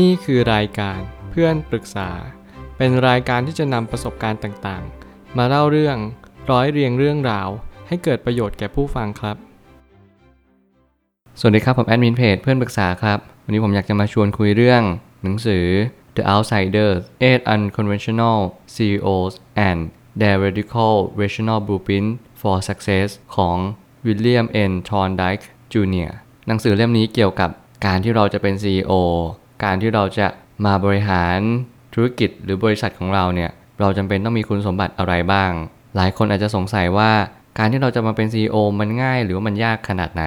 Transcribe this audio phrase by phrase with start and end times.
[0.00, 2.10] นี่คือรายการเพื่อนปรึกษา
[2.76, 5.96] เป็นรายการที่จะนำประสบการณ์ต่างๆ มาเล่าเรื่อง
[6.50, 7.48] ร้อยเรียงเรื่องราว
[7.88, 9.36] ให้เกิดประโยชน์แก่ผู้ฟังครับ
[11.38, 14.82] สวัสดีครับ ผมแอดมินเพจเพื่อนปรึกษาครับ วันนี้ผมอยากจะมาชวนคุยเรื่อง
[15.22, 15.66] หนังสือ
[16.16, 16.98] The Outsiders
[17.28, 18.38] 8 Unconventional
[18.74, 19.34] CEOs
[19.68, 19.80] and
[20.20, 23.56] Their Radical Rational Blueprint for Success ของ
[24.06, 24.72] วิลเลียม N.
[24.88, 26.12] Thorndike Jr.
[26.46, 27.50] หนังสือเล่มนี้เกี่ยวกับ
[27.86, 28.92] การที่เราจะเป็น CEO
[29.64, 30.26] การที่เราจะ
[30.64, 31.38] มาบริหาร
[31.94, 33.50] ธุรกิจหรือบริษัทของเราเนี่ย
[33.80, 35.50] เราจำเป็นต้องมีคุณสมบัติอะไรบ้าง
[35.96, 37.10] หลายคนอาจจะสงสัยว่า
[37.58, 40.24] การที่เราจะมาเป็น CEO มันง่ายหรือว่ามันยากขนาดไหน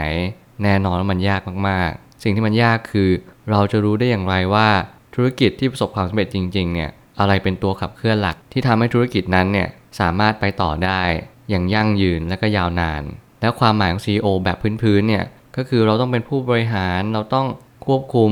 [0.63, 3.09] แน่นอนว่ามันยากมากๆ สิ่งที่มันยากคือ
[3.51, 4.69] เราจะรู้ได้อย่างไรว่า
[5.15, 6.89] ธุรกิจที่ประสบความสำเร็จจริงๆเนี่ย
[7.19, 9.67] อะไรเป็นตัวขับเคลื่อนหลักที่ทำให้ธุรกิจนั้นเนี่ย
[9.99, 11.01] สามารถไปต่อได้
[11.49, 13.03] อย่างยั่งยืนและก็ยาวนาน
[13.41, 15.25] และความหมายของ CEO แบบพื้นๆเนี่ย
[15.55, 17.47] ก็คือเราต้องเป็นผู้บริหารเราต้อง
[17.87, 18.31] ควบคุม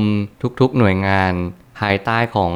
[0.60, 1.32] ทุกๆหน่วยงาน
[1.78, 2.52] ภายใต้ของ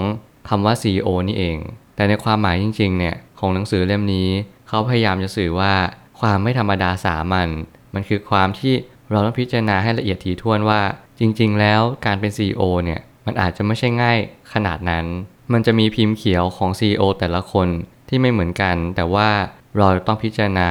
[0.49, 1.59] คำว่า CEO นี่เอง
[1.95, 4.29] แต่ในความหมายจริงๆเนี่ยของหนังสือเล่มนี้
[4.69, 5.75] เขาพยายามจะสื่อว่า
[6.21, 7.49] ความไม่ธรรมดาสามัญ
[7.95, 8.75] มันคือความที่
[9.11, 10.81] เราต้องพิจารณาให้ละเอียดถี่ถ้วนว่า
[11.19, 14.19] จริง ๆ แล้วการเป็น CEO เนี่ยมันอาจจะไม่ใช่ง่าย
[14.53, 15.05] ขนาดนั้น
[15.53, 17.69] มันจะมีพิมพ์เขียวของ CEO แต่ละคน
[18.09, 19.29] ที่ไม่เหมือนกัน แต่ว่า
[19.77, 20.71] เราต้องพิจารณา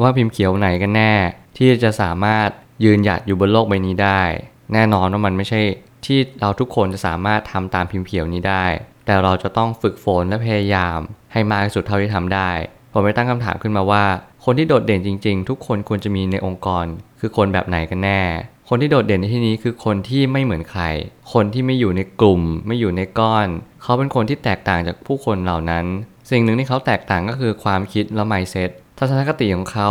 [0.00, 1.12] ว่าพิมพ์เขียวไหนกันแน่
[1.56, 2.48] ที่จะสามารถ
[2.84, 4.22] ยืนหยัดอยู่บนโลกใบนี้ได้
[4.72, 5.60] แน่นอนว่ามันไม่ใช่
[6.06, 8.64] ที่เราทุกคนจะสามารถทำตามพิมพ์เขียวนี้ได้
[9.06, 10.98] แต่เราจะต้องฝึกฝนและพยายาม
[11.32, 12.50] ให้มากที่สุดเท่าที่ทำได้
[12.92, 14.04] ผมไปตั้งคำถามขึ้นมาว่า
[14.44, 16.84] คนที่โดดเด่นจริง ๆ ทุกคนควรจะมีในองค์กร
[17.20, 18.20] คือคนแบบไหนกันแน่
[18.68, 20.84] คนที่โดดเด่นในที่นี้คือคนที่ไม่เหมือนใคร
[21.32, 23.48] คนที่ไม่อยู่ในกลุ่ม ไม่อยู่ในก้อน
[23.82, 25.84] เขาเป็นคนที่แตกต่างจากผู้คนเหล่านั้น
[26.30, 29.90] สิ่งหนึ่งที่เขาแตกต่างก็คือความคิดและ mindset ทัศนคติของเขา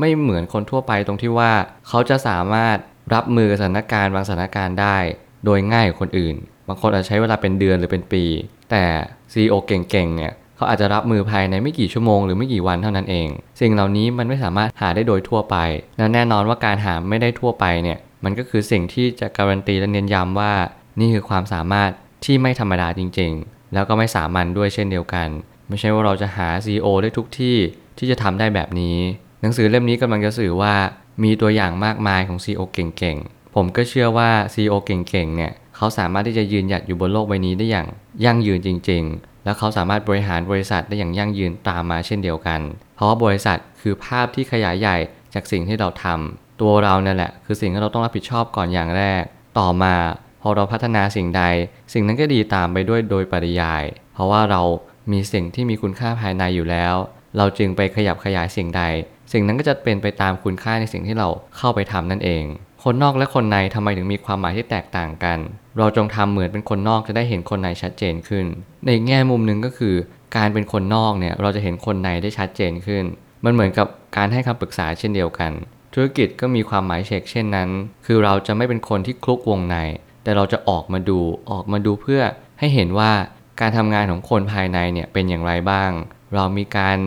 [0.00, 1.52] ไม่เหมือนคนทั่วไปตรงที่ว่า
[1.88, 2.76] เขาจะสามารถ
[3.14, 4.98] รับมือสถานการณ์บางสถานการณ์ได้
[5.44, 6.36] โดยง่ายกว่าคนอื่น
[6.68, 8.24] บางคนอาจใช้เวลาเป็นเดือนหรือเป็นปี
[8.70, 8.84] แต่
[9.32, 13.28] CEO เก่งๆเนี่ยเขาอาจจะรับมือภายในไม่กี่ชั่วโมงหรือไม่กี่วันเท่านั้นเอง
[13.60, 15.56] สิ่งเหล่านี้มันไม่สามารถหาได้โดยทั่วไป
[15.98, 20.52] และแน่นอนว่าการหาไม่ได้ทั่วไปเนี่ยมันก็คือสิ่งที่จะการันตีและเน้นย้ำว่า
[21.00, 21.90] นี่คือความสามารถ
[22.24, 25.28] ที่ไม่ธรรมดาจริง ๆ แล้วก็ไม่สามัญด้วยเช่นเดียวกัน
[25.68, 27.56] ไม่ใช่ว่าเราจะหา CEO ได้ทุกที่
[27.98, 28.98] ที่จะทำได้แบบนี้
[29.40, 30.74] หนังสือเล่มนี้กำลังจะสื่อว่า
[31.22, 37.88] มีตัวอย่างมากมายของ CEO เก่งๆ ผมก็เชื่อว่า CEO เก่งๆ เนี่ย เขาสามารถที่จะยืนหยัดอยู่บนโลกใบนี้ได้อย่าง
[38.24, 42.60] ยั่งยืนจริง ๆ แล้วเขาสามารถบริหารบริษัทได้อย่างยั่งยืนตามมาเช่นเดียวกัน
[42.94, 44.96] เพราะว่าบริษัทคือภาพที่ขยายใหญ่
[45.34, 49.22] จากสิ่งที่เราทำตัวเราเนี่ยแหละ คือสิ่งที่เราต้องรับผิดชอบก่อนอย่างแรก
[49.58, 49.94] ต่อมา
[50.42, 51.42] พอเราพัฒนาสิ่งใด
[51.92, 54.62] สิ่งนั้นก็ดีตามไปด้วยโดยปริยาย เพราะว่าเรา
[55.12, 56.94] มีสิ่งที่มีคุณค่าภายในอยู่แล้ว
[57.36, 58.82] เราจึงไปขยับขยายสิ่งใด
[59.32, 62.44] สิ่งนั้นก็จะเป็นไปตามคุณค่าในสิ่งที่เราเข้าไปทำนั่นเอง
[62.84, 65.38] คนนอกและคนในทำไมถึงมีความหมายที่แตกต่างกัน
[65.78, 68.46] เราจงทำเหมือนเป็นคนนอกจะได้เห็นคนในชัดเจนขึ้น
[68.86, 69.94] ในแง่มุมหนึ่งก็คือ
[70.36, 73.04] การเป็นคนนอกเนี่ยเราจะเห็นคนในได้ชัดเจนขึ้น
[73.44, 75.52] มันเหมือนกับการให้คำปรึกษาเช่นเดียวกัน
[75.94, 77.68] ธุรกิจก็มีความหมายเชกเช่นนั้น
[78.06, 79.76] คือเราจะไม่เป็นคนที่คลุกวงใน
[80.22, 82.22] แต่เราจะออกมาดูออกมาดูเพื่อ
[82.58, 83.12] ให้เห็นว่า
[83.60, 85.90] การทำงานของคนภายในเนี่ยเป็นอย่างไรบ้าง
[86.34, 86.98] เรามีการ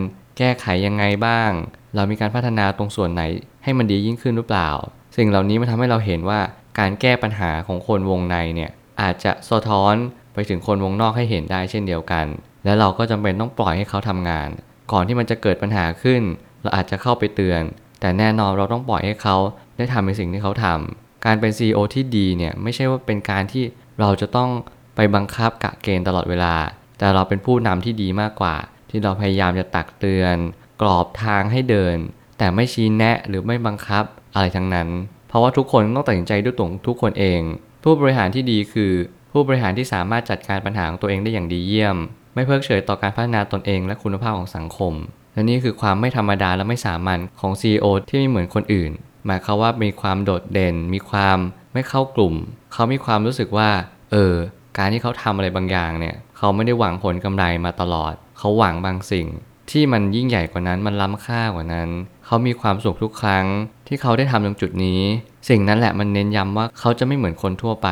[0.44, 1.52] แก้ไขยังไงบ้าง
[1.96, 3.24] เรามีการพัฒนาตรงส่วนไหน
[3.64, 4.70] ให้มันดียิ่งขึ้นหรือเปล่า
[5.18, 6.40] สิ่งเหล่านี้มันทำให้เราเห็นว่า
[6.80, 8.72] การแก้ปัญหาของคนวงในเนี่ย
[9.02, 9.94] อาจจะสะท้อน
[10.34, 12.26] ไปถึงคนวงนอกให้เห็นได้เช่นเดียวกัน
[12.66, 14.50] และเราก็จำเป็นต้องปล่อยให้เขาทำงาน
[14.92, 16.22] ก่อนที่มันจะเกิดปัญหาขึ้น
[16.62, 17.62] เราอาจจะเข้าไปเตือน
[18.00, 19.36] แต่แน่นอนเราต้องปล่อยให้เขา
[19.78, 23.64] ได้ทำในสิ่งที่เขาทำการเป็น CEO ที่ดีเนี่ยไม่ใช่ว่าเป็นการที่
[24.00, 24.50] เราจะต้อง
[24.96, 26.56] ไปบังคับกะเกณฑ์ตลอดเวลา
[26.98, 28.56] แต่เราเป็นผู้นำที่ดีมากกว่า
[28.92, 30.38] ที่เราพยายามจะตักเตือน
[30.82, 31.98] กรอบทางให้เดิน
[32.38, 34.04] แต่ไม่ชี้แนะหรือไม่บังคับ
[34.34, 34.90] อะไรทั้งนั้น
[35.28, 37.42] เพราะว่าทุกคนต้องตัดสินใจด้วยตัวทุกคนเอง
[37.84, 38.94] ผู้บริหารที่ดีคือ
[39.32, 41.98] ผู้บริหารที่สามารถจัดการปัญหาของตัวเองได้อย่างดีเยี่ยม
[42.34, 44.94] ไม่เพิกเฉยต่อการพัฒนาตนเองและคุณภาพของสังคม
[45.34, 48.92] และนี่คือความไม่ธรรมดาและไม่สามัญของ CEO ที่ไม่เหมือนคนอื่น
[49.26, 51.38] หมายความว่ามีความโดดเด่น มีความ
[51.74, 52.36] ไม่เข้ากลุ่ม
[52.74, 53.70] เขามีความรู้สึกว่า
[54.12, 54.34] เออ
[54.78, 59.28] การที่เขาทำอะไรบางอย่างเนี่ย เขาไม่ได้หวังผลกำไรมาตลอด เขาหวังบางสิ่ง
[59.72, 61.90] ที่มันยิ่งใหญ่กว่านั้นมันล้ำค่ากว่านั้น
[62.26, 63.46] เขามีความสุขทุกครั้ง
[63.88, 65.02] ที่เขาได้ทำตรงจุดนี้
[65.50, 67.90] สิ่งนั้นแหละมันเน้นย้ำว่าเขาจะไม่เหมือนคนทั่วไป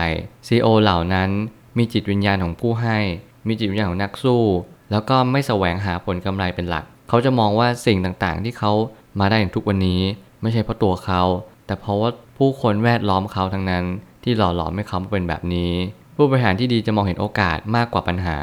[0.48, 1.30] CEO เหล่านั้น
[1.78, 2.98] มีจิตวิญญาณของผู้ให้
[3.48, 4.44] มีจิตวิญญาณของนักสู้
[4.92, 8.72] แล้วก็ไม่แสวงหาผลกำไรเป็นหลัก เขาจะมองว่าสิ่งต่างๆ ที่เขา
[9.20, 10.02] มาได้ถึงทุกวันนี้
[10.42, 11.22] ไม่ใช่เพราะตัวเขา
[11.66, 13.84] แต่เพราะว่าผู้คนแวดล้อมเขาทั้งนั้น
[14.24, 15.72] ที่หล่อหลอมให้เขาเป็นแบบนี้
[16.16, 18.40] ผู้บริหารที่ดีจะมองเห็นโอกาสมากกว่าปัญหา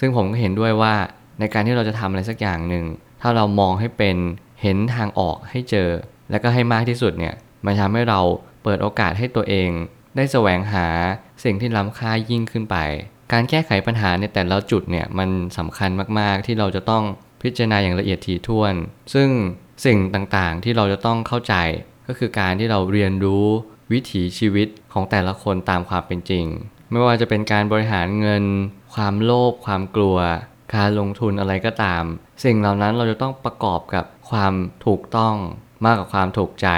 [0.00, 0.94] ซึ่งผมก็เห็นด้วยว่า
[1.38, 2.84] ในการที่เราจะทำอะไรสักอย่างหนึ่ง
[3.20, 4.16] ถ้าเรามองให้เป็น
[4.62, 5.90] เห็นทางออกให้เจอ
[6.30, 7.34] และก็ให้มากที่สุดเนี่ย
[7.64, 8.20] มันทำให้เรา
[8.62, 9.70] เปิดโอกาสให้ตัวเอง
[10.16, 10.86] ได้แสวงหา
[11.44, 12.76] สิ่งที่ล้ำค่ายิ่งขึ้นไป
[13.32, 15.28] การแก้ไขปัญหาในแต่ละจุดเนี่ยมัน
[15.58, 17.04] สำคัญมากๆ ที่เราจะต้อง
[17.42, 18.74] พิจารณาอย่างละเอียดถี่ถ้วน
[19.14, 19.28] ซึ่ง
[19.86, 21.54] สิ่งต่างๆที่เราจะต้องเข้าใจ
[22.06, 23.46] ก็คือการที่เราเรียนรู้
[23.92, 26.46] วิถีชีวิตของแต่ละคนตามความเป็นจริง
[26.90, 28.44] ไม่ว่าจะเป็นการบริหารเงิน
[28.94, 30.18] ความโลภความกลัว
[30.74, 32.04] การลงทุนอะไรก็ตาม
[32.44, 34.54] สิ่งเหล่านั้นเราจะต้องประกอบกับความ
[34.86, 35.34] ถูกต้อง
[35.84, 36.68] มากกว่าความถูกใจ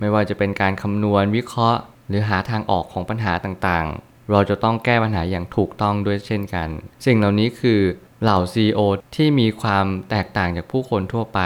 [0.00, 6.68] ไม่ว่าจะเป็นการคำนวณวิเคราะห์ หรือหาทางออกของปัญหาต่างๆ เราจะต้องแก้ปัญหาอย่างถูกต้องด้วยเช่นกัน
[7.06, 7.80] สิ่งเหล่านี้คือ
[8.22, 8.80] เหล่า CEO
[9.16, 11.40] ที่มีความแตกต่างจากผู้คนทั่วไป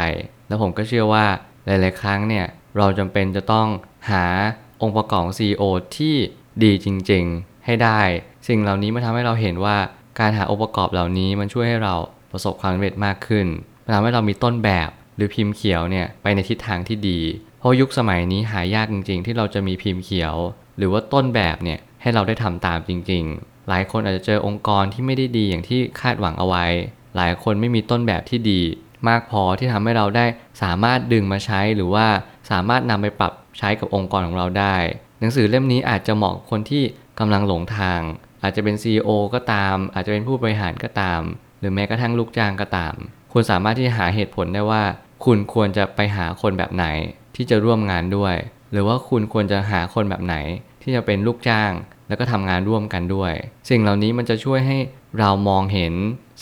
[0.48, 1.26] แล้วผมก็เชื่อว่า
[1.66, 2.46] หลายๆ ครั้งเนี่ย
[2.76, 3.68] เราจำเป็นจะต้อง
[4.10, 4.24] หา
[4.82, 5.62] องค์ประกอบของ CEO
[5.96, 6.16] ที่
[6.62, 8.00] ดีจริง ๆ ให้ได้
[8.48, 9.76] สิ่งเหล่านี้มันทำให้เราเห็นว่า
[10.18, 11.94] การหาองค์ประกอบเหล่านี้มันช่วยให้เรา
[12.32, 13.46] ประสบความสำเร็จมากขึ้น
[13.84, 17.20] มันทำให้เรามีต้นแบบหรือพิมพ์เขียวเนี่ยไปในทิศทางที่ดี
[17.58, 20.34] เพราะยุคสมัยนี้หายากจริง ๆ ที่เราจะมีพิมพ์เขียว
[20.78, 26.64] หรือว่าต้นแบบเนี่ยให้เราได้ทำตามจริง ๆ หลายคนอาจจะเจอองค์กรที่ไม่ได้ดีอย่างที่คาดหวังเอาไว้
[27.16, 28.60] หลายคนไม่มีต้นแบบที่ดี
[29.08, 30.26] มากพอที่ทำให้เราได้
[30.62, 32.06] สามารถดึงมาใช้หรือว่า
[32.50, 34.76] สามารถนำไปปรับใช้กับองค์กรของเราได้
[35.20, 36.82] หนังสือเล่มนี้อาจจะเหมาะกับคนที่
[37.18, 38.00] กำลังหลงทาง
[38.44, 41.20] อาจจะเป็น CEO ก็ตาม อาจจะเป็นผู้บริหารก็ตาม
[41.60, 42.94] หรือแม้กระทั่งลูกจ้างก็ตาม
[43.32, 44.82] คุณสามารถที่จะหาเหตุผลได้ว่า
[45.24, 46.86] คุณควรจะไปหาคนแบบไหน
[47.36, 48.34] ที่จะร่วมงานด้วย
[48.72, 50.36] หรือว่าคุณควรจะหาคนแบบไหน
[50.82, 51.72] ที่จะเป็นลูกจ้าง
[52.08, 53.32] แล้วก็ทำงานร่วมกันด้วย
[53.70, 54.78] สิ่งเหล่านี้มันจะช่วยให้
[55.18, 55.92] เรามองเห็น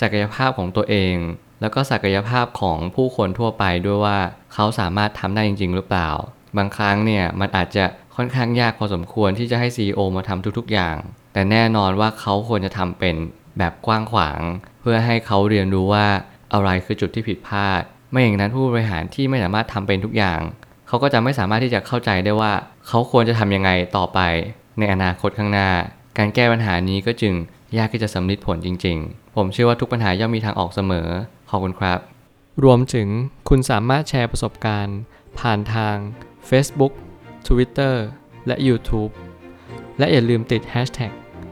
[0.00, 1.16] ศักยภาพของตัวเอง
[1.60, 4.18] แล้วก็ศักยภาพของผู้คนทั่วไปด้วยว่า
[4.54, 6.10] เขาสามารถทำได้จริง ๆ หรือเปล่า
[6.56, 7.84] บางครั้งเนี่ยมันอาจจะ
[8.16, 10.96] ค่อนข้างยากพอสมควรที่จะให้ CEO มาทำทุก ๆ อย่าง
[11.32, 13.16] แต่แน่นอนว่าเขาควรจะทำเป็น
[13.58, 14.40] แบบกว้างขวาง
[14.80, 16.06] เพื่อให้เขาเรียนรู้ว่า
[16.52, 20.40] อะไรคือจุดที่ผิดพลาด ไม่อย่างนั้นผู้บริหารที่ไม่สามารถทำเป็นทุกอย่าง
[20.88, 22.52] เขาก็จะไม่สามารถที่จะเข้าใจได้ว่า
[22.88, 24.20] เขาควรจะทำยังไงต่อไป
[24.78, 25.70] ในอนาคตข้างหน้า
[26.18, 27.34] การแก้ปัญหานี้ก็จึง
[27.78, 31.08] ยากที่จะสำลิดผลจริง ๆ ผมเชื่อว่าทุกปัญหาย่อมมีทางออกเสมอ
[31.50, 31.98] ขอบคุณครับ
[32.64, 33.08] รวมถึง
[33.48, 34.98] คุณสามารถแชร์ประสบการณ์
[35.38, 35.96] ผ่านทาง
[36.48, 36.92] Facebook
[37.48, 37.94] Twitter
[38.46, 39.12] และ YouTube
[39.98, 41.12] และอย่าลืมติด Hashtag